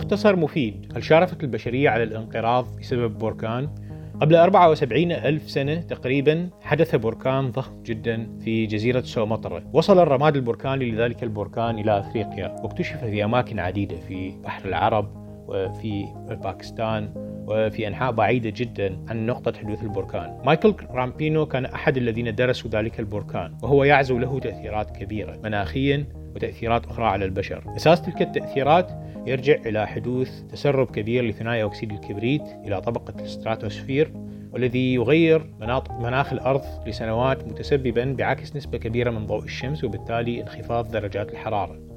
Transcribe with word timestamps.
مختصر 0.00 0.36
مفيد 0.36 0.92
هل 0.96 1.04
شارفت 1.04 1.42
البشرية 1.44 1.90
على 1.90 2.02
الانقراض 2.02 2.76
بسبب 2.80 3.18
بركان؟ 3.18 3.68
قبل 4.20 4.36
74 4.36 5.12
ألف 5.12 5.50
سنة 5.50 5.80
تقريبا 5.80 6.50
حدث 6.62 6.94
بركان 6.94 7.50
ضخم 7.50 7.82
جدا 7.82 8.38
في 8.44 8.66
جزيرة 8.66 9.00
سومطرة 9.00 9.62
وصل 9.72 9.98
الرماد 9.98 10.36
البركاني 10.36 10.90
لذلك 10.90 11.22
البركان 11.22 11.78
إلى 11.78 11.98
أفريقيا 11.98 12.56
واكتشف 12.62 13.04
في 13.04 13.24
أماكن 13.24 13.58
عديدة 13.58 13.96
في 13.96 14.30
بحر 14.44 14.68
العرب 14.68 15.19
وفي 15.50 16.06
باكستان 16.28 17.10
وفي 17.46 17.88
أنحاء 17.88 18.12
بعيدة 18.12 18.52
جدا 18.56 18.98
عن 19.08 19.26
نقطة 19.26 19.58
حدوث 19.58 19.82
البركان. 19.82 20.40
مايكل 20.44 20.74
رامبينو 20.90 21.46
كان 21.46 21.64
أحد 21.64 21.96
الذين 21.96 22.34
درسوا 22.34 22.70
ذلك 22.70 23.00
البركان 23.00 23.58
وهو 23.62 23.84
يعزو 23.84 24.18
له 24.18 24.38
تأثيرات 24.38 24.96
كبيرة 24.96 25.40
مناخيا 25.44 26.06
وتأثيرات 26.34 26.86
أخرى 26.86 27.04
على 27.04 27.24
البشر. 27.24 27.64
أساس 27.76 28.02
تلك 28.02 28.22
التأثيرات 28.22 28.90
يرجع 29.26 29.54
إلى 29.66 29.86
حدوث 29.86 30.42
تسرب 30.42 30.86
كبير 30.86 31.24
لثنائي 31.24 31.64
أكسيد 31.64 31.92
الكبريت 31.92 32.42
إلى 32.64 32.80
طبقة 32.80 33.14
الستراتوسفير 33.20 34.12
والذي 34.52 34.94
يغير 34.94 35.50
مناخ 36.00 36.32
الأرض 36.32 36.62
لسنوات 36.86 37.44
متسببا 37.44 38.14
بعكس 38.18 38.56
نسبة 38.56 38.78
كبيرة 38.78 39.10
من 39.10 39.26
ضوء 39.26 39.44
الشمس 39.44 39.84
وبالتالي 39.84 40.42
انخفاض 40.42 40.90
درجات 40.90 41.32
الحرارة. 41.32 41.89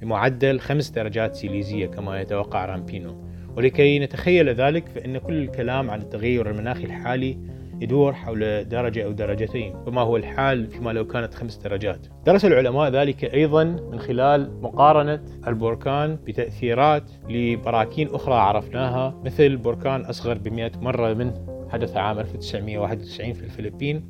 بمعدل 0.00 0.60
خمس 0.60 0.90
درجات 0.90 1.34
سيليزية 1.34 1.86
كما 1.86 2.20
يتوقع 2.20 2.64
رامبينو. 2.64 3.28
ولكي 3.56 3.98
نتخيل 3.98 4.48
ذلك 4.48 4.88
فإن 4.88 5.18
كل 5.18 5.42
الكلام 5.42 5.90
عن 5.90 6.00
التغير 6.00 6.50
المناخي 6.50 6.84
الحالي 6.84 7.38
يدور 7.80 8.12
حول 8.12 8.68
درجة 8.68 9.04
أو 9.04 9.12
درجتين 9.12 9.74
وما 9.86 10.00
هو 10.00 10.16
الحال 10.16 10.66
فيما 10.66 10.90
لو 10.90 11.06
كانت 11.06 11.34
خمس 11.34 11.56
درجات. 11.56 12.06
درس 12.26 12.44
العلماء 12.44 12.90
ذلك 12.90 13.24
أيضا 13.24 13.64
من 13.64 13.98
خلال 13.98 14.62
مقارنة 14.62 15.20
البركان 15.46 16.18
بتأثيرات 16.26 17.10
لبراكين 17.28 18.08
أخرى 18.08 18.34
عرفناها 18.34 19.14
مثل 19.24 19.56
بركان 19.56 20.00
أصغر 20.00 20.38
بمئة 20.38 20.72
مرة 20.80 21.14
منه 21.14 21.34
حدث 21.72 21.96
عام 21.96 22.18
1991 22.18 23.32
في 23.32 23.42
الفلبين. 23.42 24.08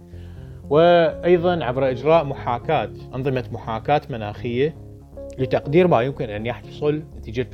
وأيضا 0.71 1.65
عبر 1.65 1.91
إجراء 1.91 2.25
محاكاة 2.25 2.91
أنظمة 3.15 3.45
محاكاة 3.53 4.01
مناخية 4.11 4.88
لتقدير 5.39 5.89
ما 5.89 6.03
يمكن 6.03 6.31
أن 6.31 6.47
يحصل 6.47 7.03
نتيجة 7.19 7.47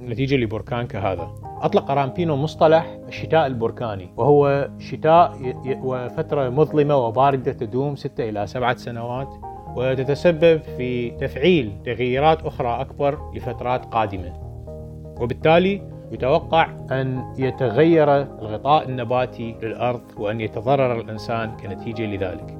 نتيجة 0.00 0.36
لبركان 0.36 0.86
كهذا 0.86 1.30
أطلق 1.62 1.90
رامبينو 1.90 2.36
مصطلح 2.36 2.98
الشتاء 3.08 3.46
البركاني 3.46 4.08
وهو 4.16 4.68
شتاء 4.78 5.38
وفترة 5.82 6.48
مظلمة 6.48 6.96
وباردة 6.96 7.52
تدوم 7.52 7.96
ستة 7.96 8.28
إلى 8.28 8.46
سبعة 8.46 8.76
سنوات 8.76 9.28
وتتسبب 9.76 10.62
في 10.76 11.10
تفعيل 11.10 11.72
تغييرات 11.84 12.42
أخرى 12.42 12.80
أكبر 12.80 13.18
لفترات 13.34 13.84
قادمة. 13.84 14.32
وبالتالي 15.20 15.82
يتوقع 16.12 16.68
أن 16.90 17.34
يتغير 17.38 18.22
الغطاء 18.22 18.88
النباتي 18.88 19.56
للأرض 19.62 20.02
وأن 20.16 20.40
يتضرر 20.40 21.00
الإنسان 21.00 21.56
كنتيجة 21.56 22.02
لذلك. 22.02 22.58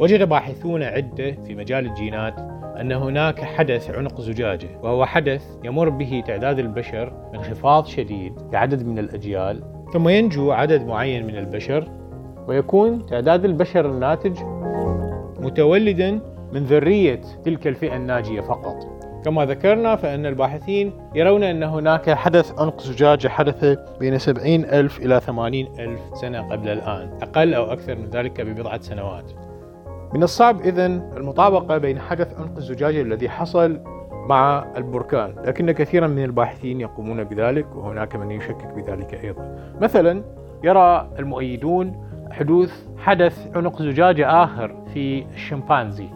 وجد 0.00 0.28
باحثون 0.28 0.82
عدة 0.82 1.32
في 1.32 1.54
مجال 1.54 1.86
الجينات 1.86 2.34
أن 2.80 2.92
هناك 2.92 3.40
حدث 3.40 3.90
عنق 3.90 4.20
زجاجة 4.20 4.68
وهو 4.82 5.06
حدث 5.06 5.44
يمر 5.64 5.88
به 5.88 6.22
تعداد 6.26 6.58
البشر 6.58 7.12
انخفاض 7.34 7.86
شديد 7.86 8.32
لعدد 8.52 8.86
من 8.86 8.98
الأجيال 8.98 9.62
ثم 9.92 10.08
ينجو 10.08 10.52
عدد 10.52 10.86
معين 10.86 11.26
من 11.26 11.36
البشر 11.36 11.88
ويكون 12.48 13.06
تعداد 13.06 13.44
البشر 13.44 13.90
الناتج 13.90 14.38
متولدا 15.40 16.20
من 16.52 16.64
ذرية 16.64 17.20
تلك 17.44 17.66
الفئة 17.66 17.96
الناجية 17.96 18.40
فقط. 18.40 18.76
كما 19.24 19.44
ذكرنا 19.44 19.96
فإن 19.96 20.26
الباحثين 20.26 20.92
يرون 21.14 21.42
أن 21.42 21.62
هناك 21.62 22.10
حدث 22.10 22.58
عنق 22.58 22.80
زجاجة 22.80 23.28
حدث 23.28 23.78
بين 24.00 24.18
70 24.18 24.64
ألف 24.64 24.98
إلى 24.98 25.20
80 25.20 25.66
ألف 25.78 26.00
سنة 26.14 26.52
قبل 26.52 26.68
الآن 26.68 27.18
أقل 27.22 27.54
أو 27.54 27.72
أكثر 27.72 27.94
من 27.94 28.10
ذلك 28.10 28.40
ببضعة 28.40 28.80
سنوات. 28.80 29.32
من 30.14 30.22
الصعب 30.22 30.60
إذا 30.60 30.86
المطابقة 30.86 31.78
بين 31.78 31.98
حدث 31.98 32.40
عنق 32.40 32.56
الزجاجة 32.56 33.02
الذي 33.02 33.28
حصل 33.28 33.80
مع 34.28 34.64
البركان 34.76 35.34
لكن 35.44 35.70
كثيرا 35.70 36.06
من 36.06 36.24
الباحثين 36.24 36.80
يقومون 36.80 37.24
بذلك 37.24 37.66
وهناك 37.76 38.16
من 38.16 38.30
يشكك 38.30 38.72
بذلك 38.76 39.24
أيضا. 39.24 39.58
مثلا 39.80 40.22
يرى 40.64 41.08
المؤيدون 41.18 42.04
حدوث 42.30 42.72
حدث 42.98 43.56
عنق 43.56 43.82
زجاجة 43.82 44.44
آخر 44.44 44.74
في 44.94 45.24
الشمبانزي 45.34 46.08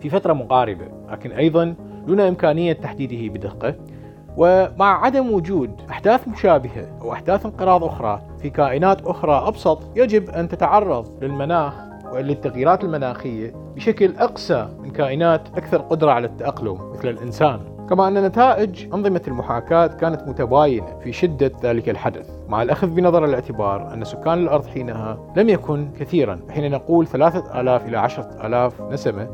في 0.00 0.10
فترة 0.10 0.32
مقاربة 0.32 0.86
لكن 1.10 1.32
أيضا 1.32 1.74
دون 2.06 2.20
إمكانية 2.20 2.72
تحديده 2.72 3.34
بدقة. 3.34 3.74
ومع 4.36 5.04
عدم 5.04 5.32
وجود 5.32 5.70
أحداث 5.90 6.28
مشابهة 6.28 6.98
أو 7.02 7.12
أحداث 7.12 7.46
انقراض 7.46 7.84
أخرى 7.84 8.22
في 8.42 8.50
كائنات 8.50 9.06
أخرى 9.06 9.48
أبسط 9.48 9.82
يجب 9.96 10.30
أن 10.30 10.48
تتعرض 10.48 11.24
للمناخ 11.24 11.83
وللتغييرات 12.14 12.84
المناخية 12.84 13.52
بشكل 13.76 14.16
أقسى 14.16 14.68
من 14.82 14.90
كائنات 14.90 15.48
أكثر 15.56 15.78
قدرة 15.78 16.10
على 16.10 16.26
التأقلم 16.26 16.90
مثل 16.92 17.08
الإنسان. 17.08 17.60
كما 17.90 18.08
أن 18.08 18.26
نتائج 18.26 18.94
أنظمة 18.94 19.22
المحاكاة 19.28 19.86
كانت 19.86 20.28
متباينة 20.28 20.98
في 20.98 21.12
شدة 21.12 21.52
ذلك 21.62 21.88
الحدث. 21.88 22.30
مع 22.48 22.62
الأخذ 22.62 22.86
بنظر 22.86 23.24
الاعتبار 23.24 23.94
أن 23.94 24.04
سكان 24.04 24.38
الأرض 24.38 24.66
حينها 24.66 25.18
لم 25.36 25.48
يكن 25.48 25.88
كثيرا 25.98 26.40
حين 26.50 26.70
نقول 26.70 27.06
ثلاثة 27.06 27.60
آلاف 27.60 27.88
إلى 27.88 27.98
عشرة 27.98 28.46
آلاف 28.46 28.80
نسمة 28.80 29.28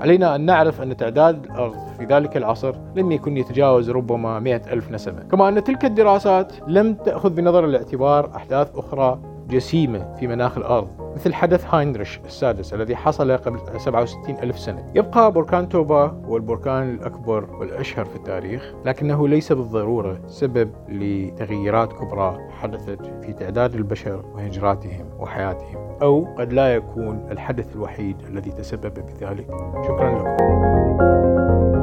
علينا 0.00 0.34
أن 0.34 0.40
نعرف 0.40 0.82
أن 0.82 0.96
تعداد 0.96 1.44
الأرض 1.44 1.74
في 1.98 2.04
ذلك 2.04 2.36
العصر 2.36 2.74
لم 2.96 3.12
يكن 3.12 3.36
يتجاوز 3.36 3.90
ربما 3.90 4.40
مئة 4.40 4.72
ألف 4.72 4.90
نسمة. 4.90 5.22
كما 5.22 5.48
أن 5.48 5.64
تلك 5.64 5.84
الدراسات 5.84 6.52
لم 6.66 6.94
تأخذ 6.94 7.30
بنظر 7.30 7.64
الاعتبار 7.64 8.30
أحداث 8.36 8.76
أخرى 8.76 9.33
جسيمة 9.48 10.14
في 10.14 10.26
مناخ 10.26 10.58
الأرض 10.58 10.88
مثل 11.14 11.34
حدث 11.34 11.74
هاينريش 11.74 12.20
السادس 12.26 12.74
الذي 12.74 12.96
حصل 12.96 13.36
قبل 13.36 13.58
67 13.80 14.36
ألف 14.42 14.58
سنة. 14.58 14.92
يبقى 14.94 15.32
بركان 15.32 15.68
توبا 15.68 16.22
هو 16.26 16.36
البركان 16.36 16.94
الأكبر 16.94 17.56
والأشهر 17.60 18.04
في 18.04 18.16
التاريخ 18.16 18.74
لكنه 18.84 19.28
ليس 19.28 19.52
بالضرورة 19.52 20.18
سبب 20.26 20.70
لتغييرات 20.88 21.92
كبرى 21.92 22.38
حدثت 22.50 23.00
في 23.22 23.32
تعداد 23.32 23.74
البشر 23.74 24.24
وهجراتهم 24.34 25.06
وحياتهم 25.18 25.96
أو 26.02 26.26
قد 26.38 26.52
لا 26.52 26.74
يكون 26.74 27.28
الحدث 27.30 27.76
الوحيد 27.76 28.16
الذي 28.28 28.50
تسبب 28.50 28.94
بذلك. 28.94 29.46
شكرا 29.84 30.18
لكم. 30.18 31.73